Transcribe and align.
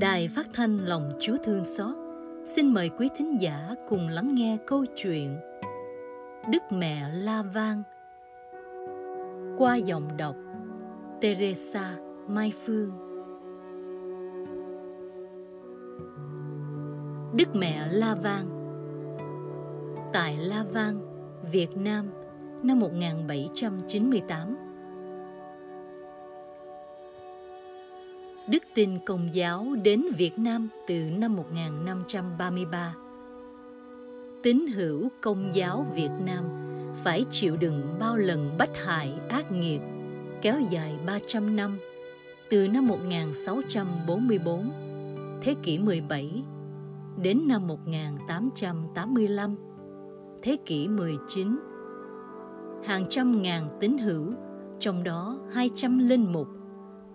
Đài 0.00 0.28
phát 0.28 0.46
thanh 0.52 0.78
lòng 0.78 1.12
Chúa 1.20 1.36
thương 1.44 1.64
xót. 1.64 1.94
Xin 2.44 2.74
mời 2.74 2.90
quý 2.98 3.08
thính 3.16 3.40
giả 3.40 3.74
cùng 3.88 4.08
lắng 4.08 4.34
nghe 4.34 4.58
câu 4.66 4.84
chuyện 4.96 5.36
Đức 6.50 6.62
Mẹ 6.70 7.08
La 7.12 7.42
Vang. 7.42 7.82
Qua 9.56 9.76
giọng 9.76 10.16
đọc 10.16 10.36
Teresa 11.20 11.96
Mai 12.28 12.52
Phương. 12.64 12.90
Đức 17.36 17.54
Mẹ 17.54 17.86
La 17.90 18.14
Vang. 18.14 18.46
Tại 20.12 20.36
La 20.36 20.64
Vang, 20.72 21.00
Việt 21.52 21.76
Nam 21.76 22.06
năm 22.62 22.80
1798 22.80 24.67
Đức 28.50 28.62
tin 28.74 28.98
Công 29.06 29.34
giáo 29.34 29.66
đến 29.84 30.04
Việt 30.16 30.38
Nam 30.38 30.68
từ 30.86 30.94
năm 30.94 31.36
1533. 31.36 32.94
Tín 34.42 34.66
hữu 34.74 35.08
Công 35.20 35.50
giáo 35.54 35.86
Việt 35.94 36.10
Nam 36.26 36.44
phải 37.04 37.24
chịu 37.30 37.56
đựng 37.56 37.96
bao 37.98 38.16
lần 38.16 38.56
bách 38.58 38.84
hại 38.84 39.14
ác 39.28 39.52
nghiệt 39.52 39.80
kéo 40.42 40.60
dài 40.70 40.98
300 41.06 41.56
năm 41.56 41.78
từ 42.50 42.68
năm 42.68 42.86
1644 42.86 44.70
thế 45.42 45.54
kỷ 45.62 45.78
17 45.78 46.42
đến 47.22 47.40
năm 47.48 47.66
1885 47.66 49.56
thế 50.42 50.56
kỷ 50.66 50.88
19 50.88 51.58
hàng 52.84 53.06
trăm 53.08 53.42
ngàn 53.42 53.78
tín 53.80 53.98
hữu, 53.98 54.32
trong 54.80 55.04
đó 55.04 55.38
200 55.52 55.98
linh 55.98 56.32
mục 56.32 56.48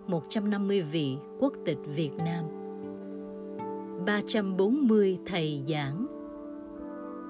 150 0.06 0.82
vị 0.82 1.16
quốc 1.38 1.52
tịch 1.64 1.78
Việt 1.86 2.12
Nam 2.16 2.44
340 4.06 5.18
thầy 5.26 5.62
giảng 5.68 6.06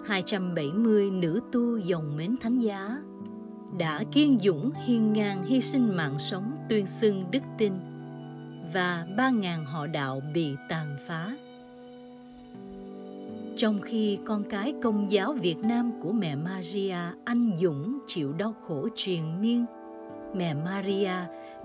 270 0.06 1.10
nữ 1.10 1.40
tu 1.52 1.76
dòng 1.76 2.16
mến 2.16 2.36
thánh 2.40 2.60
giá 2.60 3.02
đã 3.78 4.04
kiên 4.12 4.38
dũng 4.42 4.70
hiên 4.84 5.12
ngang 5.12 5.44
hy 5.46 5.60
sinh 5.60 5.96
mạng 5.96 6.18
sống 6.18 6.56
tuyên 6.68 6.86
xưng 6.86 7.24
đức 7.30 7.42
tin 7.58 7.72
và 8.72 9.06
3.000 9.16 9.64
họ 9.64 9.86
đạo 9.86 10.20
bị 10.34 10.54
tàn 10.68 10.96
phá. 11.06 11.36
Trong 13.56 13.80
khi 13.82 14.18
con 14.24 14.44
cái 14.50 14.74
công 14.82 15.12
giáo 15.12 15.32
Việt 15.32 15.58
Nam 15.58 15.92
của 16.02 16.12
mẹ 16.12 16.36
Maria 16.36 16.96
anh 17.24 17.50
dũng 17.60 17.98
chịu 18.06 18.32
đau 18.32 18.54
khổ 18.66 18.88
truyền 18.94 19.40
miên, 19.40 19.64
mẹ 20.34 20.54
Maria 20.54 21.12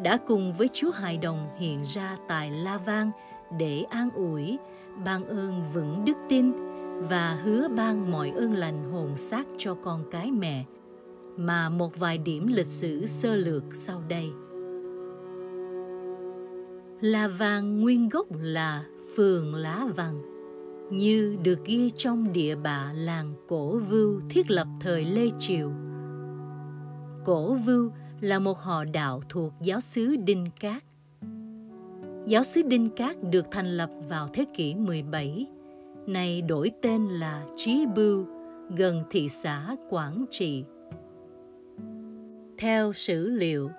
đã 0.01 0.17
cùng 0.27 0.53
với 0.53 0.69
Chúa 0.73 0.91
Hài 0.91 1.17
Đồng 1.17 1.47
hiện 1.57 1.83
ra 1.83 2.17
tại 2.27 2.51
La 2.51 2.77
Vang 2.77 3.11
để 3.57 3.83
an 3.89 4.09
ủi, 4.15 4.57
ban 5.05 5.25
ơn 5.25 5.63
vững 5.73 6.05
đức 6.05 6.17
tin 6.29 6.51
và 7.09 7.37
hứa 7.43 7.67
ban 7.67 8.11
mọi 8.11 8.29
ơn 8.35 8.53
lành 8.53 8.91
hồn 8.91 9.15
xác 9.15 9.47
cho 9.57 9.75
con 9.75 10.03
cái 10.11 10.31
mẹ 10.31 10.65
mà 11.37 11.69
một 11.69 11.97
vài 11.97 12.17
điểm 12.17 12.47
lịch 12.47 12.67
sử 12.67 13.05
sơ 13.05 13.35
lược 13.35 13.63
sau 13.73 14.03
đây. 14.09 14.29
La 17.01 17.27
Vang 17.27 17.81
nguyên 17.81 18.09
gốc 18.09 18.27
là 18.41 18.83
phường 19.15 19.55
Lá 19.55 19.87
Vàng, 19.95 20.21
như 20.91 21.37
được 21.43 21.65
ghi 21.65 21.89
trong 21.89 22.33
địa 22.33 22.55
bạ 22.55 22.91
làng 22.95 23.33
Cổ 23.47 23.77
Vưu 23.77 24.21
thiết 24.29 24.51
lập 24.51 24.67
thời 24.81 25.05
Lê 25.05 25.29
Triều. 25.39 25.71
Cổ 27.25 27.53
Vưu 27.53 27.91
là 28.21 28.39
một 28.39 28.57
họ 28.57 28.85
đạo 28.85 29.21
thuộc 29.29 29.53
giáo 29.61 29.81
xứ 29.81 30.15
Đinh 30.15 30.47
Cát. 30.59 30.83
Giáo 32.25 32.43
xứ 32.43 32.61
Đinh 32.61 32.89
Cát 32.89 33.23
được 33.31 33.45
thành 33.51 33.77
lập 33.77 33.89
vào 34.09 34.27
thế 34.27 34.45
kỷ 34.53 34.75
17, 34.75 35.47
nay 36.07 36.41
đổi 36.41 36.71
tên 36.81 37.07
là 37.07 37.45
Trí 37.55 37.85
Bưu, 37.95 38.25
gần 38.77 39.03
thị 39.09 39.29
xã 39.29 39.75
Quảng 39.89 40.25
Trị. 40.31 40.63
Theo 42.57 42.93
sử 42.93 43.29
liệu, 43.29 43.69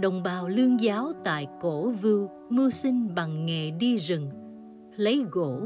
đồng 0.00 0.22
bào 0.22 0.48
lương 0.48 0.80
giáo 0.80 1.12
tại 1.24 1.46
Cổ 1.60 1.90
Vưu 1.90 2.28
mưu 2.50 2.70
sinh 2.70 3.14
bằng 3.14 3.46
nghề 3.46 3.70
đi 3.70 3.96
rừng, 3.96 4.30
lấy 4.96 5.24
gỗ, 5.30 5.60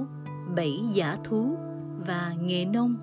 bẫy 0.56 0.80
giả 0.94 1.16
thú 1.24 1.56
và 2.06 2.34
nghề 2.42 2.64
nông. 2.64 2.96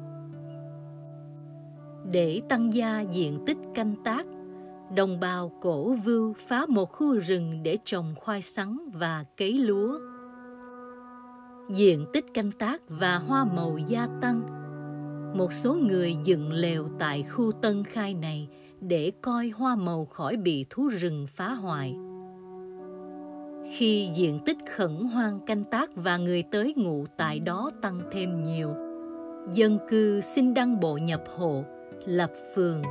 Để 2.12 2.42
tăng 2.50 2.74
gia 2.74 3.02
diện 3.02 3.44
tích 3.46 3.58
canh 3.76 3.96
tác, 4.04 4.26
đồng 4.96 5.20
bào 5.20 5.52
cổ 5.62 5.94
vưu 5.94 6.34
phá 6.48 6.66
một 6.70 6.92
khu 6.92 7.20
rừng 7.20 7.64
để 7.64 7.78
trồng 7.86 8.16
khoai 8.20 8.42
sắn 8.42 8.78
và 8.94 9.26
cấy 9.38 9.54
lúa. 9.54 10.00
Diện 11.70 12.06
tích 12.14 12.26
canh 12.34 12.52
tác 12.52 12.82
và 12.88 13.18
hoa 13.18 13.46
màu 13.46 13.78
gia 13.88 14.08
tăng. 14.22 14.42
Một 15.38 15.54
số 15.54 15.74
người 15.74 16.16
dựng 16.24 16.52
lều 16.52 16.88
tại 17.00 17.24
khu 17.24 17.52
tân 17.52 17.84
khai 17.84 18.14
này 18.14 18.48
để 18.82 19.12
coi 19.22 19.50
hoa 19.50 19.76
màu 19.76 20.06
khỏi 20.06 20.38
bị 20.38 20.66
thú 20.70 20.88
rừng 20.88 21.28
phá 21.36 21.50
hoại. 21.50 21.96
Khi 23.78 24.10
diện 24.16 24.40
tích 24.46 24.58
khẩn 24.76 24.96
hoang 25.14 25.40
canh 25.46 25.64
tác 25.64 25.90
và 25.96 26.18
người 26.18 26.44
tới 26.52 26.74
ngụ 26.78 27.06
tại 27.18 27.40
đó 27.40 27.72
tăng 27.82 28.02
thêm 28.12 28.44
nhiều, 28.44 28.70
dân 29.54 29.78
cư 29.90 30.22
xin 30.22 30.54
đăng 30.54 30.80
bộ 30.80 30.98
nhập 30.98 31.24
hộ, 31.38 31.64
lập 32.06 32.32
phường. 32.56 32.82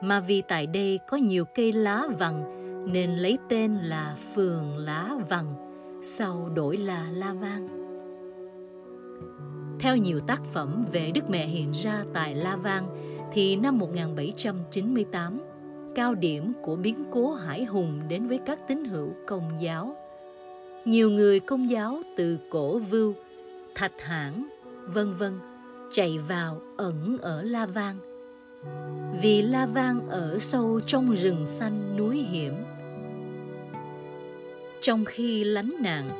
Mà 0.00 0.20
vì 0.20 0.42
tại 0.42 0.66
đây 0.66 0.98
có 1.08 1.16
nhiều 1.16 1.44
cây 1.44 1.72
lá 1.72 2.06
vàng 2.18 2.60
nên 2.92 3.10
lấy 3.10 3.38
tên 3.48 3.76
là 3.76 4.16
phường 4.34 4.76
lá 4.76 5.16
vàng, 5.28 5.54
sau 6.02 6.48
đổi 6.54 6.76
là 6.76 7.06
La 7.12 7.32
Vang. 7.32 7.68
Theo 9.80 9.96
nhiều 9.96 10.20
tác 10.20 10.42
phẩm 10.52 10.84
về 10.92 11.10
Đức 11.14 11.30
Mẹ 11.30 11.46
hiện 11.46 11.70
ra 11.70 12.04
tại 12.14 12.34
La 12.34 12.56
Vang 12.56 12.86
thì 13.32 13.56
năm 13.56 13.78
1798, 13.78 15.40
cao 15.94 16.14
điểm 16.14 16.52
của 16.62 16.76
biến 16.76 17.04
cố 17.10 17.32
hải 17.34 17.64
hùng 17.64 18.00
đến 18.08 18.28
với 18.28 18.38
các 18.46 18.68
tín 18.68 18.84
hữu 18.84 19.12
công 19.26 19.52
giáo. 19.60 19.96
Nhiều 20.84 21.10
người 21.10 21.40
công 21.40 21.70
giáo 21.70 22.02
từ 22.16 22.38
cổ 22.50 22.78
vưu, 22.78 23.14
thạch 23.74 24.00
hãn, 24.00 24.46
vân 24.86 25.12
vân 25.12 25.38
chạy 25.90 26.18
vào 26.18 26.60
ẩn 26.76 27.18
ở 27.20 27.42
La 27.42 27.66
Vang. 27.66 28.09
Vì 29.22 29.42
La 29.42 29.66
Vang 29.66 30.08
ở 30.08 30.38
sâu 30.38 30.80
trong 30.80 31.14
rừng 31.14 31.46
xanh 31.46 31.96
núi 31.96 32.16
hiểm. 32.16 32.54
Trong 34.80 35.04
khi 35.04 35.44
lánh 35.44 35.70
nạn, 35.80 36.10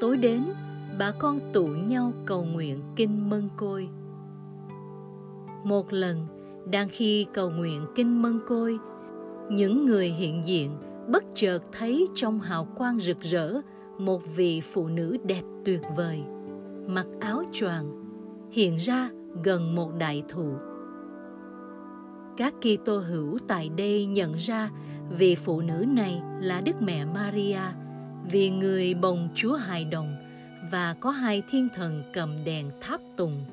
tối 0.00 0.16
đến 0.16 0.44
bà 0.98 1.12
con 1.18 1.40
tụ 1.52 1.66
nhau 1.66 2.12
cầu 2.26 2.44
nguyện 2.44 2.80
kinh 2.96 3.30
mân 3.30 3.48
côi. 3.56 3.88
Một 5.64 5.92
lần, 5.92 6.26
đang 6.70 6.88
khi 6.88 7.26
cầu 7.32 7.50
nguyện 7.50 7.86
kinh 7.94 8.22
mân 8.22 8.40
côi, 8.46 8.78
những 9.50 9.86
người 9.86 10.08
hiện 10.08 10.42
diện 10.44 10.70
bất 11.08 11.24
chợt 11.34 11.58
thấy 11.72 12.06
trong 12.14 12.40
hào 12.40 12.64
quang 12.76 12.98
rực 12.98 13.20
rỡ 13.20 13.60
một 13.98 14.22
vị 14.36 14.60
phụ 14.60 14.88
nữ 14.88 15.16
đẹp 15.24 15.42
tuyệt 15.64 15.80
vời 15.96 16.22
mặc 16.86 17.06
áo 17.20 17.42
choàng 17.52 18.04
hiện 18.50 18.76
ra 18.76 19.10
gần 19.44 19.74
một 19.74 19.90
đại 19.98 20.22
thụ 20.28 20.52
các 22.38 22.54
Kitô 22.60 22.98
hữu 22.98 23.38
tại 23.48 23.70
đây 23.76 24.06
nhận 24.06 24.34
ra 24.34 24.70
vị 25.10 25.34
phụ 25.34 25.60
nữ 25.60 25.84
này 25.88 26.20
là 26.40 26.60
Đức 26.60 26.82
Mẹ 26.82 27.04
Maria, 27.04 27.60
vì 28.30 28.50
người 28.50 28.94
bồng 28.94 29.28
Chúa 29.34 29.56
hài 29.56 29.84
đồng 29.84 30.16
và 30.72 30.94
có 31.00 31.10
hai 31.10 31.42
thiên 31.50 31.68
thần 31.74 32.02
cầm 32.12 32.44
đèn 32.44 32.70
tháp 32.80 33.00
tùng. 33.16 33.44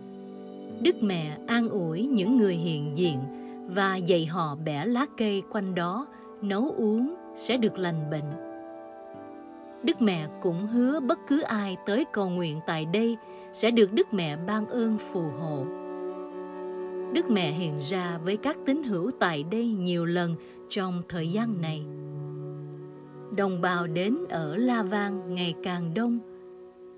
Đức 0.82 1.04
Mẹ 1.04 1.38
an 1.48 1.70
ủi 1.70 2.08
những 2.08 2.38
người 2.38 2.56
hiện 2.56 2.98
diện 2.98 3.20
và 3.68 3.96
dạy 3.96 4.26
họ 4.26 4.56
bẻ 4.56 4.86
lá 4.86 5.06
cây 5.18 5.44
quanh 5.52 5.76
đó, 5.76 6.08
nấu 6.42 6.74
uống 6.78 7.16
sẽ 7.36 7.58
được 7.58 7.78
lành 7.78 8.10
bệnh. 8.12 8.32
Đức 9.84 10.02
Mẹ 10.02 10.28
cũng 10.42 10.68
hứa 10.68 11.00
bất 11.00 11.20
cứ 11.28 11.42
ai 11.42 11.78
tới 11.86 12.06
cầu 12.14 12.30
nguyện 12.30 12.60
tại 12.68 12.86
đây 12.86 13.18
sẽ 13.54 13.72
được 13.72 13.94
Đức 13.94 14.14
Mẹ 14.14 14.38
ban 14.48 14.66
ơn 14.66 14.98
phù 15.12 15.22
hộ. 15.22 15.85
Đức 17.16 17.30
Mẹ 17.30 17.52
hiện 17.52 17.78
ra 17.80 18.18
với 18.18 18.38
các 18.38 18.58
tín 18.66 18.84
hữu 18.84 19.12
tại 19.20 19.44
đây 19.52 19.68
nhiều 19.68 20.06
lần 20.06 20.36
trong 20.70 21.02
thời 21.10 21.32
gian 21.32 21.62
này. 21.62 21.86
Đồng 23.38 23.62
bào 23.62 23.88
đến 23.88 24.18
ở 24.30 24.58
La 24.58 24.84
Vang 24.84 25.36
ngày 25.36 25.54
càng 25.64 25.94
đông 25.94 26.20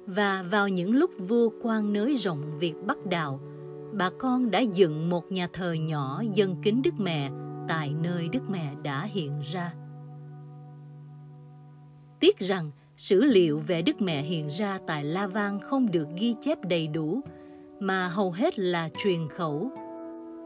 và 0.06 0.46
vào 0.52 0.70
những 0.70 0.96
lúc 0.96 1.12
vua 1.18 1.50
quan 1.62 1.94
nới 1.94 2.16
rộng 2.16 2.52
việc 2.60 2.74
bắt 2.86 2.98
đạo– 3.06 3.40
bà 3.98 4.10
con 4.20 4.52
đã 4.52 4.60
dựng 4.60 5.10
một 5.10 5.32
nhà 5.32 5.48
thờ 5.54 5.74
nhỏ 5.74 6.24
dân 6.34 6.56
kính 6.64 6.82
Đức 6.82 6.94
Mẹ 7.00 7.30
tại 7.68 7.94
nơi 8.02 8.30
Đức 8.32 8.50
Mẹ 8.50 8.74
đã 8.84 9.04
hiện 9.04 9.42
ra. 9.54 9.74
Tiếc 12.20 12.40
rằng 12.40 12.72
sử 12.98 13.26
liệu 13.26 13.60
về 13.60 13.82
Đức 13.82 14.02
Mẹ 14.02 14.22
hiện 14.22 14.48
ra 14.48 14.80
tại 14.88 15.04
La 15.04 15.28
Vang 15.28 15.60
không 15.60 15.92
được 15.92 16.08
ghi 16.20 16.36
chép 16.42 16.58
đầy 16.62 16.88
đủ, 16.88 17.22
mà 17.80 18.08
hầu 18.08 18.32
hết 18.32 18.60
là 18.60 18.90
truyền 19.04 19.28
khẩu. 19.28 19.72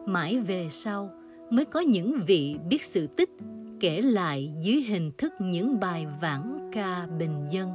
Mãi 0.05 0.39
về 0.39 0.67
sau 0.69 1.09
mới 1.49 1.65
có 1.65 1.79
những 1.79 2.19
vị 2.27 2.57
biết 2.69 2.83
sự 2.83 3.07
tích 3.07 3.29
kể 3.79 4.01
lại 4.01 4.53
dưới 4.61 4.81
hình 4.81 5.11
thức 5.17 5.33
những 5.39 5.79
bài 5.79 6.07
vãng 6.21 6.69
ca 6.73 7.07
bình 7.19 7.47
dân. 7.49 7.69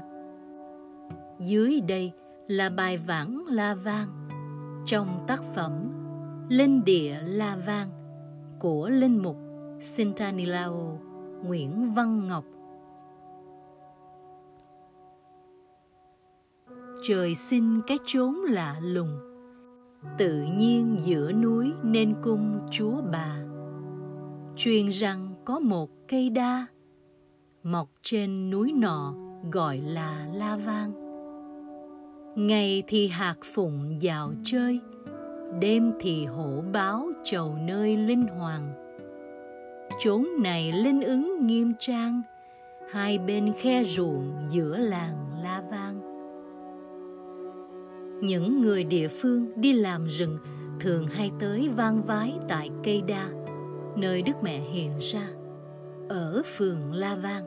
dưới 1.40 1.80
đây 1.80 2.12
là 2.48 2.70
bài 2.70 2.98
vãng 2.98 3.44
La 3.46 3.74
Vang 3.74 4.28
trong 4.86 5.24
tác 5.26 5.42
phẩm 5.54 5.72
Linh 6.48 6.84
địa 6.84 7.18
La 7.24 7.56
Vang 7.66 7.88
của 8.58 8.88
linh 8.88 9.22
mục 9.22 9.36
Sintanilao 9.80 11.00
Nguyễn 11.44 11.92
Văn 11.94 12.26
Ngọc. 12.26 12.44
Trời 17.02 17.34
xin 17.34 17.80
cái 17.86 17.98
chốn 18.06 18.34
lạ 18.34 18.76
lùng, 18.82 19.18
tự 20.18 20.42
nhiên 20.58 20.96
giữa 21.00 21.32
núi 21.32 21.72
nên 21.82 22.14
cung 22.22 22.58
chúa 22.70 23.02
bà. 23.12 23.36
Truyền 24.56 24.88
rằng 24.88 25.34
có 25.44 25.58
một 25.58 25.90
cây 26.08 26.30
đa 26.30 26.66
mọc 27.62 27.88
trên 28.02 28.50
núi 28.50 28.72
nọ 28.72 29.14
gọi 29.52 29.78
là 29.78 30.26
La 30.34 30.56
Vang. 30.56 30.92
Ngày 32.36 32.82
thì 32.86 33.08
hạt 33.08 33.36
phụng 33.54 34.02
dạo 34.02 34.32
chơi, 34.44 34.80
đêm 35.60 35.92
thì 36.00 36.26
hổ 36.26 36.62
báo 36.72 37.08
chầu 37.24 37.56
nơi 37.56 37.96
linh 37.96 38.26
hoàng. 38.26 38.72
Chốn 40.00 40.26
này 40.42 40.72
linh 40.72 41.02
ứng 41.02 41.46
nghiêm 41.46 41.72
trang, 41.78 42.22
hai 42.90 43.18
bên 43.18 43.52
khe 43.58 43.84
ruộng 43.84 44.32
giữa 44.48 44.76
làng 44.78 45.42
la 45.42 45.62
vang 45.70 46.15
những 48.20 48.60
người 48.62 48.84
địa 48.84 49.08
phương 49.08 49.50
đi 49.56 49.72
làm 49.72 50.06
rừng 50.06 50.38
thường 50.80 51.06
hay 51.06 51.30
tới 51.40 51.68
vang 51.76 52.02
vái 52.02 52.34
tại 52.48 52.70
cây 52.84 53.02
đa, 53.08 53.28
nơi 53.96 54.22
đức 54.22 54.32
mẹ 54.42 54.60
hiện 54.60 54.92
ra, 54.98 55.28
ở 56.08 56.42
phường 56.56 56.92
la 56.92 57.16
vang. 57.16 57.44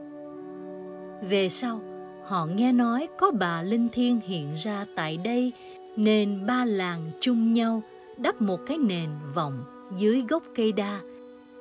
Về 1.30 1.50
sau, 1.50 1.82
họ 2.26 2.46
nghe 2.46 2.72
nói 2.72 3.08
có 3.20 3.32
bà 3.32 3.62
linh 3.62 3.90
Thiên 3.90 4.20
hiện 4.20 4.54
ra 4.54 4.86
tại 4.96 5.18
đây, 5.18 5.54
nên 5.96 6.46
ba 6.46 6.66
làng 6.66 7.12
chung 7.20 7.54
nhau 7.54 7.84
đắp 8.18 8.42
một 8.42 8.60
cái 8.68 8.78
nền 8.78 9.10
vọng 9.34 9.64
dưới 9.98 10.24
gốc 10.30 10.44
cây 10.56 10.72
đa 10.72 11.00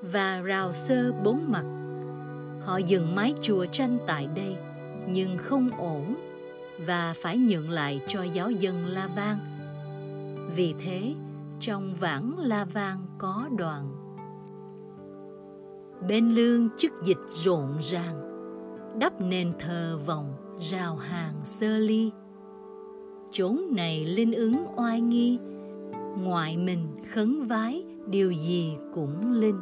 và 0.02 0.40
rào 0.40 0.72
sơ 0.72 1.12
bốn 1.24 1.40
mặt. 1.48 1.64
Họ 2.64 2.78
dựng 2.78 3.14
mái 3.14 3.34
chùa 3.42 3.66
tranh 3.66 3.98
tại 4.06 4.28
đây, 4.36 4.56
nhưng 5.08 5.38
không 5.38 5.70
ổn 5.78 6.27
và 6.86 7.14
phải 7.22 7.38
nhượng 7.38 7.70
lại 7.70 8.00
cho 8.08 8.22
giáo 8.22 8.50
dân 8.50 8.86
la 8.86 9.08
vang. 9.16 9.38
Vì 10.56 10.74
thế, 10.84 11.14
trong 11.60 11.94
vãng 12.00 12.38
la 12.38 12.64
vang 12.64 13.06
có 13.18 13.48
đoạn 13.56 13.98
bên 16.08 16.34
lương 16.34 16.68
chức 16.76 16.92
dịch 17.04 17.18
rộn 17.34 17.76
ràng, 17.80 18.16
đắp 18.98 19.20
nền 19.20 19.52
thờ 19.58 19.98
vòng 20.06 20.32
rào 20.58 20.96
hàng 20.96 21.34
sơ 21.44 21.78
ly. 21.78 22.10
Chốn 23.32 23.60
này 23.70 24.06
linh 24.06 24.32
ứng 24.32 24.66
oai 24.76 25.00
nghi, 25.00 25.38
ngoại 26.22 26.56
mình 26.56 26.86
khấn 27.12 27.46
vái 27.46 27.84
điều 28.06 28.30
gì 28.30 28.76
cũng 28.94 29.32
linh. 29.32 29.60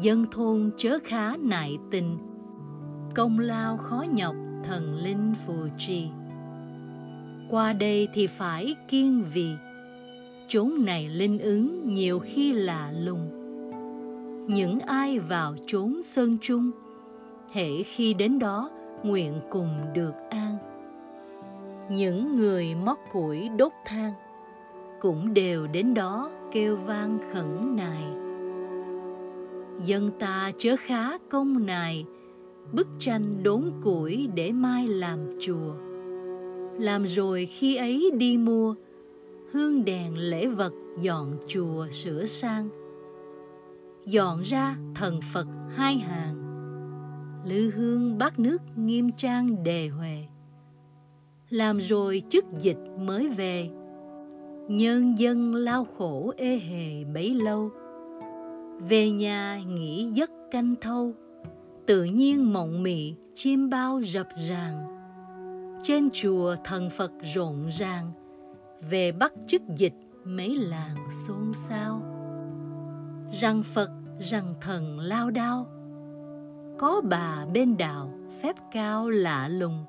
Dân 0.00 0.26
thôn 0.30 0.70
chớ 0.76 0.98
khá 1.04 1.36
nại 1.36 1.78
tình, 1.90 2.18
công 3.14 3.38
lao 3.38 3.76
khó 3.76 4.04
nhọc 4.12 4.34
thần 4.64 4.94
linh 4.94 5.34
phù 5.46 5.54
trì 5.78 6.08
qua 7.52 7.72
đây 7.72 8.08
thì 8.12 8.26
phải 8.26 8.74
kiên 8.88 9.24
vì 9.32 9.54
chốn 10.48 10.72
này 10.84 11.08
linh 11.08 11.38
ứng 11.38 11.94
nhiều 11.94 12.18
khi 12.18 12.52
lạ 12.52 12.92
lùng. 13.00 13.30
Những 14.48 14.80
ai 14.80 15.18
vào 15.18 15.54
chốn 15.66 16.02
sơn 16.02 16.38
trung, 16.40 16.70
hễ 17.52 17.82
khi 17.82 18.14
đến 18.14 18.38
đó 18.38 18.70
nguyện 19.02 19.40
cùng 19.50 19.80
được 19.94 20.14
an. 20.30 20.56
Những 21.90 22.36
người 22.36 22.74
móc 22.74 22.98
củi 23.12 23.48
đốt 23.48 23.72
than 23.86 24.12
cũng 25.00 25.34
đều 25.34 25.66
đến 25.66 25.94
đó 25.94 26.30
kêu 26.52 26.76
vang 26.76 27.18
khẩn 27.32 27.76
nài. 27.76 28.02
Dân 29.86 30.10
ta 30.18 30.50
chớ 30.58 30.76
khá 30.78 31.18
công 31.30 31.66
nài 31.66 32.04
bức 32.72 32.88
tranh 32.98 33.42
đốn 33.42 33.72
củi 33.82 34.28
để 34.34 34.52
mai 34.52 34.86
làm 34.86 35.18
chùa. 35.40 35.74
Làm 36.78 37.04
rồi 37.06 37.46
khi 37.46 37.76
ấy 37.76 38.10
đi 38.14 38.38
mua, 38.38 38.74
hương 39.52 39.84
đèn 39.84 40.18
lễ 40.18 40.46
vật 40.46 40.72
dọn 41.00 41.32
chùa 41.48 41.88
sửa 41.90 42.24
sang. 42.24 42.68
Dọn 44.06 44.40
ra 44.40 44.76
thần 44.94 45.20
phật 45.32 45.46
hai 45.68 45.98
hàng, 45.98 46.34
lư 47.46 47.70
hương 47.70 48.18
bát 48.18 48.38
nước 48.38 48.58
nghiêm 48.76 49.10
trang 49.16 49.64
đề 49.64 49.88
huề 49.88 50.26
làm 51.52 51.78
rồi 51.78 52.22
chức 52.28 52.44
dịch 52.58 52.78
mới 52.98 53.28
về, 53.28 53.70
nhân 54.68 55.18
dân 55.18 55.54
lao 55.54 55.86
khổ 55.98 56.32
ê 56.36 56.58
hề 56.58 57.04
bấy 57.04 57.34
lâu. 57.34 57.70
Về 58.88 59.10
nhà 59.10 59.62
nghỉ 59.66 60.04
giấc 60.04 60.30
canh 60.50 60.74
thâu 60.80 61.12
tự 61.86 62.04
nhiên 62.04 62.52
mộng 62.52 62.82
mị, 62.82 63.14
chim 63.34 63.70
bao 63.70 64.00
rập 64.02 64.28
ràng. 64.48 64.86
Trên 65.82 66.08
chùa 66.12 66.56
thần 66.64 66.90
phật 66.90 67.12
rộn 67.34 67.66
ràng, 67.68 68.12
về 68.90 69.12
bắt 69.12 69.32
chức 69.46 69.62
dịch 69.76 69.94
mấy 70.24 70.56
làng 70.56 70.96
xôn 71.26 71.54
xao. 71.54 72.02
Rằng 73.32 73.62
phật, 73.62 73.90
rằng 74.18 74.54
thần 74.60 74.98
lao 74.98 75.30
đao, 75.30 75.66
có 76.78 77.00
bà 77.04 77.46
bên 77.54 77.76
đạo 77.76 78.10
phép 78.42 78.56
cao 78.72 79.08
lạ 79.08 79.48
lùng. 79.48 79.84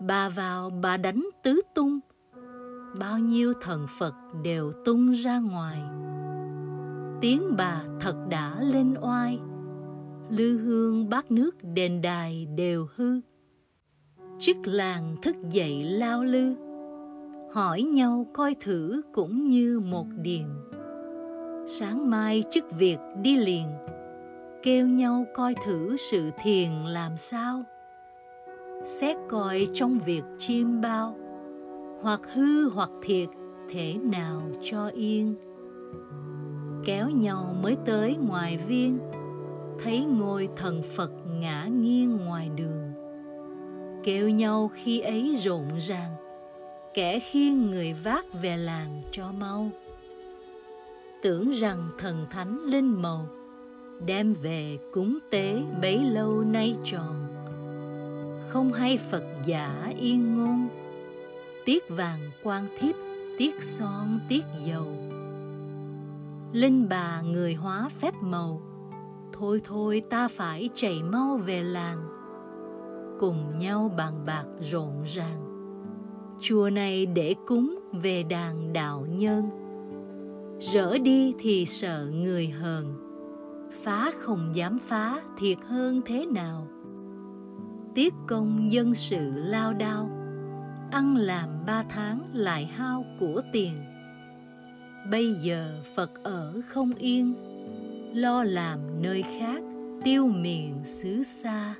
Bà 0.00 0.28
vào 0.28 0.70
bà 0.70 0.96
đánh 0.96 1.28
tứ 1.42 1.60
tung, 1.74 2.00
bao 2.98 3.18
nhiêu 3.18 3.52
thần 3.62 3.86
phật 3.98 4.14
đều 4.42 4.72
tung 4.84 5.10
ra 5.10 5.38
ngoài. 5.38 5.82
Tiếng 7.20 7.56
bà 7.56 7.82
thật 8.00 8.16
đã 8.28 8.60
lên 8.60 8.94
oai 9.00 9.38
lư 10.36 10.58
hương 10.58 11.08
bát 11.08 11.30
nước 11.30 11.56
đền 11.74 12.02
đài 12.02 12.46
đều 12.56 12.86
hư. 12.96 13.20
Chức 14.38 14.56
làng 14.64 15.16
thức 15.22 15.36
dậy 15.50 15.82
lao 15.84 16.24
lư. 16.24 16.54
Hỏi 17.52 17.82
nhau 17.82 18.26
coi 18.32 18.54
thử 18.60 19.02
cũng 19.12 19.46
như 19.46 19.80
một 19.80 20.06
điềm 20.22 20.48
sáng 21.66 22.10
mai 22.10 22.42
chức 22.50 22.64
việc 22.78 22.98
đi 23.22 23.36
liền. 23.36 23.66
Kêu 24.62 24.86
nhau 24.86 25.24
coi 25.34 25.54
thử 25.66 25.96
sự 25.96 26.30
thiền 26.42 26.70
làm 26.70 27.16
sao. 27.16 27.62
Xét 28.84 29.16
coi 29.28 29.66
trong 29.74 29.98
việc 29.98 30.22
chiêm 30.38 30.80
bao. 30.80 31.16
Hoặc 32.02 32.20
hư 32.34 32.68
hoặc 32.68 32.90
thiệt 33.02 33.28
thể 33.70 33.94
nào 34.02 34.42
cho 34.62 34.88
yên. 34.88 35.34
Kéo 36.84 37.10
nhau 37.10 37.56
mới 37.62 37.76
tới 37.86 38.16
ngoài 38.16 38.58
viên 38.68 38.98
thấy 39.82 40.04
ngôi 40.04 40.48
thần 40.56 40.82
phật 40.82 41.10
ngã 41.40 41.64
nghiêng 41.64 42.16
ngoài 42.16 42.50
đường. 42.56 42.92
Kêu 44.04 44.28
nhau 44.28 44.70
khi 44.74 45.00
ấy 45.00 45.36
rộn 45.44 45.64
ràng, 45.78 46.14
kẻ 46.94 47.18
khiêng 47.18 47.70
người 47.70 47.92
vác 47.92 48.24
về 48.42 48.56
làng 48.56 49.02
cho 49.12 49.32
mau. 49.32 49.70
Tưởng 51.22 51.50
rằng 51.50 51.88
thần 51.98 52.26
thánh 52.30 52.58
linh 52.66 53.02
màu, 53.02 53.26
đem 54.06 54.34
về 54.34 54.78
cúng 54.92 55.18
tế 55.30 55.62
bấy 55.82 55.98
lâu 55.98 56.40
nay 56.40 56.76
tròn. 56.84 57.26
Không 58.48 58.72
hay 58.72 58.98
phật 58.98 59.24
giả 59.46 59.92
yên 60.00 60.36
ngôn, 60.36 60.68
tiết 61.64 61.88
vàng 61.88 62.20
quan 62.42 62.66
thiếp, 62.78 62.94
tiết 63.38 63.62
son, 63.62 64.20
tiết 64.28 64.44
dầu. 64.66 64.86
Linh 66.52 66.88
bà 66.88 67.20
người 67.20 67.54
hóa 67.54 67.88
phép 68.00 68.14
màu 68.20 68.62
thôi 69.32 69.60
thôi, 69.64 70.02
ta 70.10 70.28
phải 70.28 70.68
chạy 70.74 71.02
mau 71.02 71.36
về 71.36 71.62
làng. 71.62 71.98
Cùng 73.18 73.50
nhau 73.58 73.94
bàn 73.96 74.26
bạc 74.26 74.44
rộn 74.60 75.02
ràng. 75.14 75.42
Chùa 76.40 76.70
này 76.70 77.06
để 77.06 77.34
cúng 77.46 77.78
về 77.92 78.22
đàn 78.22 78.72
đạo 78.72 79.06
nhân. 79.08 79.50
Rỡ 80.60 80.98
đi 80.98 81.34
thì 81.38 81.66
sợ 81.66 82.10
người 82.12 82.48
hờn. 82.48 82.84
Phá 83.82 84.12
không 84.18 84.54
dám 84.54 84.78
phá, 84.78 85.22
thiệt 85.38 85.58
hơn 85.66 86.00
thế 86.04 86.26
nào? 86.26 86.66
Tiết 87.94 88.14
công 88.28 88.70
dân 88.70 88.94
sự 88.94 89.30
lao 89.34 89.72
đao. 89.72 90.10
Ăn 90.90 91.16
làm 91.16 91.48
ba 91.66 91.84
tháng 91.88 92.30
lại 92.32 92.66
hao 92.66 93.04
của 93.20 93.42
tiền. 93.52 93.72
Bây 95.10 95.34
giờ 95.34 95.80
phật 95.96 96.10
ở 96.22 96.60
không 96.68 96.92
yên 96.94 97.34
lo 98.14 98.44
làm 98.44 99.02
nơi 99.02 99.22
khác 99.38 99.62
tiêu 100.04 100.26
miền 100.26 100.80
xứ 100.84 101.22
xa 101.22 101.74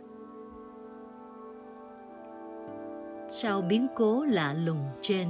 sau 3.30 3.62
biến 3.62 3.86
cố 3.96 4.24
lạ 4.24 4.54
lùng 4.64 4.84
trên 5.02 5.28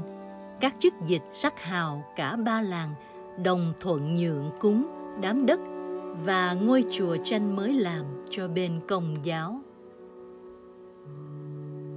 các 0.61 0.75
chức 0.79 0.93
dịch 1.07 1.23
sắc 1.33 1.63
hào 1.63 2.05
cả 2.17 2.37
ba 2.37 2.63
làng 2.63 2.95
đồng 3.45 3.73
thuận 3.81 4.15
nhượng 4.15 4.51
cúng 4.61 4.87
đám 5.23 5.47
đất 5.47 5.61
và 6.25 6.53
ngôi 6.53 6.85
chùa 6.91 7.17
tranh 7.25 7.57
mới 7.57 7.73
làm 7.73 8.05
cho 8.31 8.49
bên 8.49 8.81
công 8.89 9.17
giáo. 9.23 9.61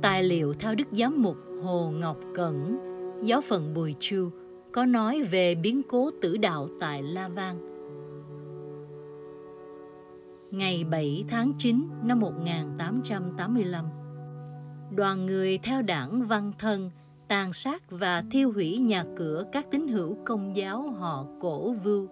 Tài 0.01 0.23
liệu 0.23 0.53
theo 0.53 0.75
Đức 0.75 0.87
Giám 0.91 1.21
mục 1.23 1.37
Hồ 1.63 1.89
Ngọc 1.89 2.17
Cẩn, 2.33 2.77
giáo 3.23 3.41
phận 3.41 3.73
Bùi 3.73 3.95
Chu, 3.99 4.29
có 4.71 4.85
nói 4.85 5.23
về 5.23 5.55
biến 5.55 5.81
cố 5.83 6.11
tử 6.21 6.37
đạo 6.37 6.67
tại 6.79 7.03
La 7.03 7.27
Vang. 7.27 7.74
Ngày 10.57 10.83
7 10.83 11.25
tháng 11.27 11.53
9 11.57 11.89
năm 12.03 12.19
1885, 12.19 13.85
đoàn 14.91 15.25
người 15.25 15.57
theo 15.57 15.81
đảng 15.81 16.23
Văn 16.23 16.51
Thân 16.59 16.91
tàn 17.27 17.53
sát 17.53 17.83
và 17.89 18.23
thiêu 18.31 18.51
hủy 18.51 18.77
nhà 18.77 19.03
cửa 19.15 19.43
các 19.51 19.71
tín 19.71 19.87
hữu 19.87 20.17
công 20.25 20.55
giáo 20.55 20.81
họ 20.81 21.25
Cổ 21.39 21.73
Vưu. 21.73 22.07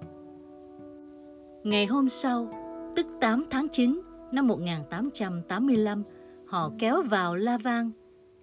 Ngày 1.63 1.85
hôm 1.85 2.09
sau, 2.09 2.53
tức 2.95 3.05
8 3.21 3.45
tháng 3.49 3.67
9 3.69 4.01
năm 4.31 4.47
1885, 4.47 6.03
họ 6.47 6.71
kéo 6.79 7.01
vào 7.01 7.35
La 7.35 7.57
Vang, 7.57 7.91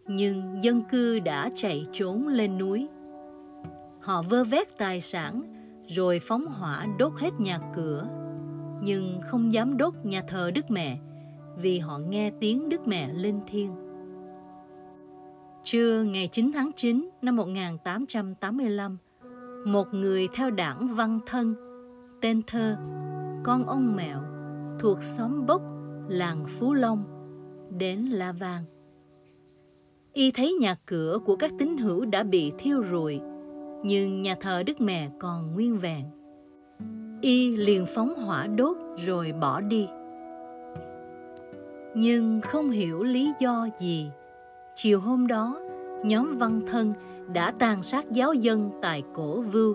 nhưng 0.07 0.63
dân 0.63 0.83
cư 0.91 1.19
đã 1.19 1.51
chạy 1.55 1.87
trốn 1.93 2.29
lên 2.29 2.59
núi. 2.59 2.89
Họ 4.01 4.23
vơ 4.23 4.45
vét 4.45 4.79
tài 4.79 5.01
sản 5.01 5.43
rồi 5.89 6.21
phóng 6.21 6.47
hỏa 6.47 6.87
đốt 6.99 7.13
hết 7.17 7.41
nhà 7.41 7.61
cửa, 7.75 8.09
nhưng 8.83 9.21
không 9.23 9.53
dám 9.53 9.77
đốt 9.77 9.95
nhà 10.03 10.23
thờ 10.29 10.51
Đức 10.51 10.71
Mẹ 10.71 10.99
vì 11.57 11.79
họ 11.79 11.99
nghe 11.99 12.31
tiếng 12.41 12.69
Đức 12.69 12.89
Mẹ 12.89 13.13
lên 13.13 13.41
thiên. 13.47 13.71
Trưa 15.65 16.03
ngày 16.03 16.29
9 16.29 16.51
tháng 16.55 16.71
9 16.77 17.11
năm 17.23 17.37
1885, 17.37 18.99
một 19.67 19.95
người 19.95 20.29
theo 20.35 20.51
đảng 20.51 20.95
Văn 20.95 21.21
Thân, 21.27 21.55
tên 22.21 22.43
Thơ, 22.47 22.77
con 23.45 23.67
ông 23.67 23.97
Mẹo, 23.97 24.19
thuộc 24.79 25.03
xóm 25.03 25.47
Bốc, 25.47 25.63
làng 26.09 26.45
Phú 26.59 26.73
Long, 26.73 27.05
đến 27.79 27.99
La 28.05 28.33
Vang. 28.33 28.65
Y 30.13 30.31
thấy 30.31 30.53
nhà 30.61 30.75
cửa 30.87 31.19
của 31.25 31.37
các 31.37 31.53
tín 31.59 31.77
hữu 31.77 32.05
đã 32.07 32.23
bị 32.23 32.53
thiêu 32.59 32.85
rụi, 32.91 33.21
nhưng 33.85 34.23
nhà 34.23 34.37
thờ 34.41 34.63
Đức 34.63 34.81
Mẹ 34.81 35.11
còn 35.19 35.55
nguyên 35.55 35.79
vẹn. 35.79 36.20
Y 37.21 37.57
liền 37.57 37.87
phóng 37.87 38.15
hỏa 38.15 38.47
đốt 38.47 38.77
rồi 39.07 39.33
bỏ 39.41 39.61
đi. 39.61 39.89
Nhưng 41.95 42.41
không 42.41 42.71
hiểu 42.71 43.03
lý 43.03 43.33
do 43.39 43.69
gì, 43.81 44.11
chiều 44.75 45.01
hôm 45.01 45.27
đó, 45.27 45.61
nhóm 46.05 46.39
văn 46.39 46.61
thân 46.67 46.93
đã 47.33 47.51
tàn 47.51 47.83
sát 47.83 48.11
giáo 48.11 48.33
dân 48.35 48.71
tại 48.83 49.03
cổ 49.15 49.41
vưu 49.41 49.75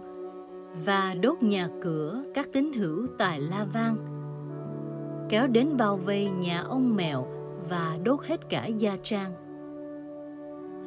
và 0.85 1.15
đốt 1.21 1.43
nhà 1.43 1.69
cửa 1.81 2.23
các 2.33 2.49
tín 2.53 2.73
hữu 2.73 3.07
tại 3.17 3.39
La 3.41 3.65
Vang, 3.73 3.95
kéo 5.29 5.47
đến 5.47 5.77
bao 5.77 5.97
vây 5.97 6.29
nhà 6.29 6.61
ông 6.61 6.95
Mèo 6.95 7.27
và 7.69 7.97
đốt 8.03 8.19
hết 8.23 8.49
cả 8.49 8.65
gia 8.65 8.95
trang. 9.03 9.31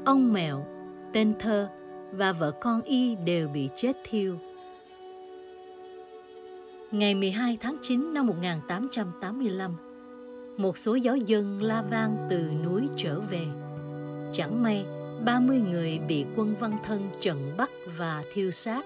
Ông 0.05 0.33
Mèo, 0.33 0.67
tên 1.13 1.35
Thơ 1.39 1.69
và 2.13 2.33
vợ 2.33 2.51
con 2.51 2.83
y 2.83 3.15
đều 3.15 3.49
bị 3.49 3.69
chết 3.75 3.97
thiêu. 4.05 4.37
Ngày 6.93 7.15
12 7.15 7.59
tháng 7.61 7.77
9 7.83 8.15
năm 8.15 8.27
1885, 8.27 9.73
một 10.57 10.79
số 10.79 10.95
giáo 10.95 11.17
dân 11.17 11.63
la 11.63 11.83
vang 11.83 12.27
từ 12.31 12.51
núi 12.65 12.89
trở 12.97 13.21
về. 13.21 13.47
Chẳng 14.33 14.63
may, 14.63 14.87
30 15.25 15.61
người 15.71 15.99
bị 16.09 16.27
quân 16.37 16.55
văn 16.61 16.77
thân 16.85 17.11
trận 17.21 17.55
bắt 17.57 17.71
và 17.99 18.25
thiêu 18.33 18.51
sát. 18.51 18.85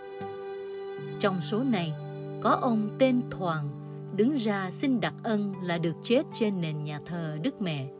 Trong 1.21 1.40
số 1.40 1.62
này, 1.64 1.92
có 2.42 2.50
ông 2.50 2.88
tên 2.99 3.23
Thoàn 3.30 3.68
đứng 4.16 4.35
ra 4.35 4.71
xin 4.71 5.00
đặc 5.00 5.14
ân 5.23 5.54
là 5.62 5.78
được 5.78 5.97
chết 6.02 6.23
trên 6.32 6.61
nền 6.61 6.85
nhà 6.85 7.00
thờ 7.06 7.38
Đức 7.42 7.61
Mẹ. 7.61 7.90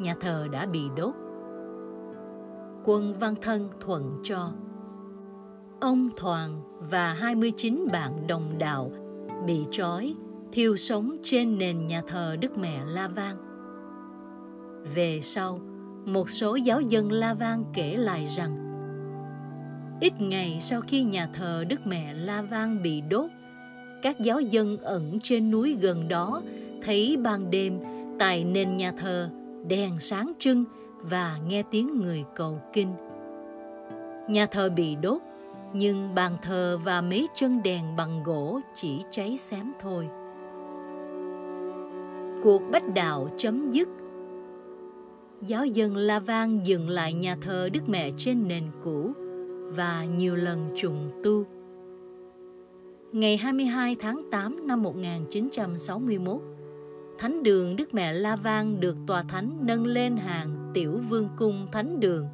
Nhà 0.00 0.14
thờ 0.20 0.46
đã 0.52 0.66
bị 0.66 0.82
đốt. 0.96 1.14
Quân 2.84 3.14
văn 3.20 3.34
thân 3.42 3.68
thuận 3.80 4.20
cho. 4.22 4.52
Ông 5.80 6.10
Thoàn 6.16 6.62
và 6.90 7.08
29 7.12 7.86
bạn 7.92 8.26
đồng 8.26 8.58
đạo 8.58 8.92
bị 9.46 9.64
trói, 9.70 10.14
thiêu 10.52 10.76
sống 10.76 11.16
trên 11.22 11.58
nền 11.58 11.86
nhà 11.86 12.02
thờ 12.08 12.36
Đức 12.40 12.58
Mẹ 12.58 12.80
La 12.86 13.08
Vang. 13.08 13.36
Về 14.94 15.20
sau, 15.22 15.60
một 16.04 16.30
số 16.30 16.54
giáo 16.54 16.80
dân 16.80 17.12
La 17.12 17.34
Vang 17.34 17.64
kể 17.74 17.96
lại 17.96 18.26
rằng 18.26 18.64
ít 20.00 20.12
ngày 20.20 20.58
sau 20.60 20.80
khi 20.80 21.02
nhà 21.02 21.28
thờ 21.34 21.64
Đức 21.68 21.86
Mẹ 21.86 22.14
La 22.14 22.42
Vang 22.42 22.82
bị 22.82 23.00
đốt, 23.00 23.30
các 24.02 24.20
giáo 24.20 24.40
dân 24.40 24.78
ẩn 24.78 25.18
trên 25.22 25.50
núi 25.50 25.76
gần 25.80 26.08
đó 26.08 26.42
thấy 26.82 27.16
ban 27.16 27.50
đêm 27.50 27.78
tại 28.18 28.44
nền 28.44 28.76
nhà 28.76 28.92
thờ 28.92 29.30
đèn 29.66 29.98
sáng 29.98 30.32
trưng 30.38 30.64
và 31.00 31.38
nghe 31.48 31.62
tiếng 31.70 32.02
người 32.02 32.24
cầu 32.34 32.60
kinh. 32.72 32.92
Nhà 34.28 34.46
thờ 34.46 34.70
bị 34.70 34.96
đốt, 34.96 35.22
nhưng 35.74 36.14
bàn 36.14 36.36
thờ 36.42 36.78
và 36.84 37.00
mấy 37.00 37.28
chân 37.34 37.62
đèn 37.62 37.96
bằng 37.96 38.22
gỗ 38.22 38.60
chỉ 38.74 39.02
cháy 39.10 39.38
xém 39.38 39.72
thôi. 39.80 40.08
Cuộc 42.42 42.62
bách 42.72 42.94
đạo 42.94 43.28
chấm 43.36 43.70
dứt. 43.70 43.88
Giáo 45.42 45.66
dân 45.66 45.96
La 45.96 46.20
Vang 46.20 46.66
dừng 46.66 46.88
lại 46.88 47.12
nhà 47.12 47.36
thờ 47.42 47.68
Đức 47.72 47.88
Mẹ 47.88 48.10
trên 48.16 48.48
nền 48.48 48.64
cũ 48.84 49.12
và 49.68 50.04
nhiều 50.04 50.36
lần 50.36 50.70
trùng 50.76 51.10
tu. 51.24 51.44
Ngày 53.12 53.36
22 53.36 53.96
tháng 54.00 54.22
8 54.30 54.66
năm 54.66 54.82
1961, 54.82 56.40
Thánh 57.18 57.42
đường 57.42 57.76
Đức 57.76 57.94
Mẹ 57.94 58.12
La 58.12 58.36
Vang 58.36 58.80
được 58.80 58.96
tòa 59.06 59.22
thánh 59.22 59.58
nâng 59.60 59.86
lên 59.86 60.16
hàng 60.16 60.70
Tiểu 60.74 60.92
Vương 61.10 61.28
cung 61.36 61.66
Thánh 61.72 62.00
đường. 62.00 62.26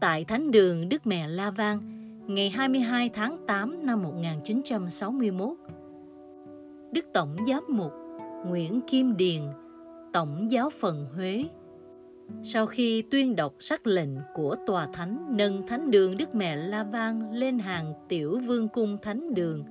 Tại 0.00 0.24
Thánh 0.24 0.50
đường 0.50 0.88
Đức 0.88 1.06
Mẹ 1.06 1.28
La 1.28 1.50
Vang, 1.50 1.80
ngày 2.26 2.50
22 2.50 3.08
tháng 3.08 3.46
8 3.46 3.86
năm 3.86 4.02
1961, 4.02 5.56
Đức 6.92 7.04
Tổng 7.14 7.36
Giám 7.48 7.64
mục 7.68 7.92
Nguyễn 8.46 8.80
Kim 8.80 9.16
Điền, 9.16 9.42
Tổng 10.12 10.50
giáo 10.50 10.70
phận 10.70 11.06
Huế, 11.14 11.44
sau 12.42 12.66
khi 12.66 13.02
tuyên 13.02 13.36
đọc 13.36 13.54
sắc 13.58 13.86
lệnh 13.86 14.08
của 14.34 14.56
tòa 14.66 14.86
thánh 14.92 15.36
nâng 15.36 15.66
thánh 15.66 15.90
đường 15.90 16.16
Đức 16.16 16.34
Mẹ 16.34 16.56
La 16.56 16.84
Vang 16.84 17.32
lên 17.32 17.58
hàng 17.58 17.92
tiểu 18.08 18.38
vương 18.46 18.68
cung 18.68 18.98
thánh 19.02 19.34
đường, 19.34 19.64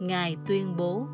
Ngài 0.00 0.36
tuyên 0.48 0.76
bố 0.76 1.06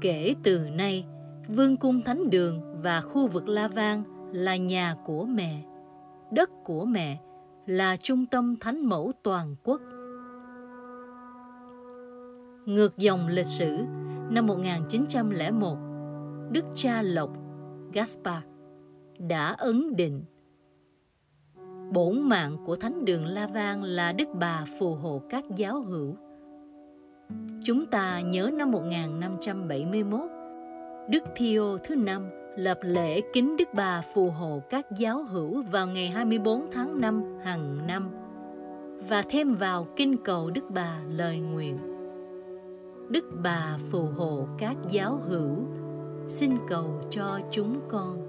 Kể 0.00 0.34
từ 0.42 0.58
nay, 0.58 1.04
vương 1.48 1.76
cung 1.76 2.02
thánh 2.02 2.30
đường 2.30 2.82
và 2.82 3.00
khu 3.00 3.26
vực 3.26 3.48
La 3.48 3.68
Vang 3.68 4.04
là 4.32 4.56
nhà 4.56 4.94
của 5.04 5.24
mẹ, 5.24 5.62
đất 6.32 6.50
của 6.64 6.84
mẹ, 6.84 7.20
là 7.66 7.96
trung 7.96 8.26
tâm 8.26 8.56
thánh 8.60 8.86
mẫu 8.86 9.12
toàn 9.22 9.54
quốc. 9.64 9.80
Ngược 12.66 12.96
dòng 12.96 13.26
lịch 13.26 13.46
sử, 13.46 13.78
năm 14.30 14.46
1901, 14.46 15.78
Đức 16.50 16.64
cha 16.74 17.02
Lộc 17.02 17.30
Gaspar 17.92 18.42
đã 19.18 19.46
ấn 19.46 19.96
định 19.96 20.24
bổn 21.92 22.20
mạng 22.22 22.56
của 22.64 22.76
thánh 22.76 23.04
đường 23.04 23.26
La 23.26 23.46
Vang 23.46 23.82
là 23.82 24.12
Đức 24.12 24.28
Bà 24.34 24.64
phù 24.78 24.94
hộ 24.94 25.22
các 25.28 25.44
giáo 25.56 25.80
hữu. 25.80 26.16
Chúng 27.64 27.86
ta 27.86 28.20
nhớ 28.20 28.50
năm 28.52 28.70
1571, 28.70 30.20
Đức 31.10 31.22
Pio 31.38 31.76
thứ 31.84 31.96
năm 31.96 32.30
lập 32.56 32.78
lễ 32.82 33.20
kính 33.32 33.56
Đức 33.56 33.68
Bà 33.74 34.02
phù 34.14 34.30
hộ 34.30 34.62
các 34.70 34.86
giáo 34.96 35.24
hữu 35.24 35.62
vào 35.62 35.86
ngày 35.86 36.10
24 36.10 36.66
tháng 36.72 37.00
5 37.00 37.38
hàng 37.44 37.86
năm 37.86 38.10
và 39.08 39.22
thêm 39.22 39.54
vào 39.54 39.86
kinh 39.96 40.16
cầu 40.24 40.50
Đức 40.50 40.64
Bà 40.68 40.98
lời 41.08 41.38
nguyện. 41.38 41.78
Đức 43.08 43.24
Bà 43.42 43.78
phù 43.90 44.02
hộ 44.02 44.46
các 44.58 44.76
giáo 44.90 45.20
hữu, 45.28 45.56
xin 46.28 46.56
cầu 46.68 47.00
cho 47.10 47.40
chúng 47.50 47.80
con. 47.88 48.26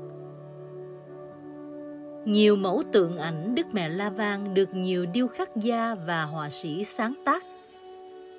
Nhiều 2.25 2.55
mẫu 2.55 2.83
tượng 2.91 3.17
ảnh 3.17 3.55
Đức 3.55 3.65
Mẹ 3.71 3.89
La 3.89 4.09
Vang 4.09 4.53
được 4.53 4.69
nhiều 4.73 5.05
điêu 5.13 5.27
khắc 5.27 5.55
gia 5.55 5.95
và 5.95 6.23
họa 6.23 6.49
sĩ 6.49 6.83
sáng 6.83 7.13
tác. 7.25 7.43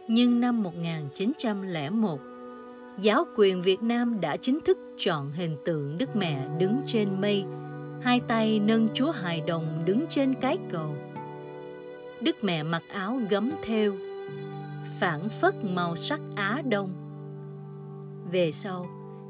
Nhưng 0.09 0.41
năm 0.41 0.63
1901, 0.63 2.21
giáo 3.01 3.27
quyền 3.37 3.63
Việt 3.63 3.83
Nam 3.83 4.21
đã 4.21 4.37
chính 4.37 4.61
thức 4.61 4.79
chọn 4.99 5.33
hình 5.33 5.57
tượng 5.65 5.99
Đức 5.99 6.17
Mẹ 6.17 6.49
đứng 6.59 6.81
trên 6.87 7.21
mây, 7.21 7.45
hai 8.01 8.21
tay 8.21 8.61
nâng 8.61 8.89
Chúa 8.95 9.11
Hài 9.11 9.41
Đồng 9.41 9.83
đứng 9.85 10.05
trên 10.09 10.35
cái 10.41 10.59
cầu. 10.71 10.95
Đức 12.21 12.37
Mẹ 12.43 12.63
mặc 12.63 12.83
áo 12.89 13.21
gấm 13.31 13.53
thêu, 13.63 13.95
phản 15.01 15.29
phất 15.29 15.55
màu 15.65 15.97
sắc 15.97 16.21
Á 16.37 16.63
Đông. 16.69 16.91
Về 18.33 18.53
sau, 18.53 18.87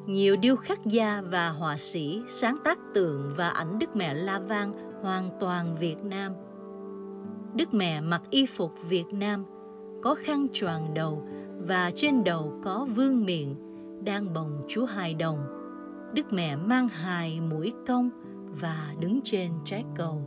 nhiều 0.07 0.37
điêu 0.37 0.57
khắc 0.57 0.87
gia 0.87 1.23
và 1.23 1.49
họa 1.49 1.77
sĩ 1.77 2.23
sáng 2.29 2.57
tác 2.65 2.79
tượng 2.95 3.35
và 3.37 3.49
ảnh 3.49 3.79
Đức 3.79 3.97
Mẹ 3.97 4.15
La 4.15 4.39
Vang 4.39 4.73
hoàn 5.03 5.31
toàn 5.41 5.77
Việt 5.77 5.99
Nam. 6.05 6.33
Đức 7.55 7.75
Mẹ 7.75 8.01
mặc 8.01 8.23
y 8.31 8.47
phục 8.47 8.73
Việt 8.89 9.07
Nam, 9.13 9.45
có 10.03 10.15
khăn 10.15 10.47
choàng 10.53 10.95
đầu 10.95 11.29
và 11.67 11.91
trên 11.95 12.25
đầu 12.25 12.61
có 12.63 12.87
vương 12.97 13.25
miện 13.25 13.55
đang 14.05 14.33
bồng 14.35 14.67
Chúa 14.69 14.85
Hài 14.85 15.15
Đồng 15.15 15.39
Đức 16.15 16.33
Mẹ 16.33 16.57
mang 16.57 16.89
hài 16.89 17.41
mũi 17.41 17.73
công 17.87 18.11
và 18.61 18.95
đứng 19.01 19.21
trên 19.25 19.53
trái 19.65 19.85
cầu. 19.97 20.23